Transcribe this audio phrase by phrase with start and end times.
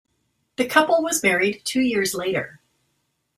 [0.55, 2.59] The couple was married two years later.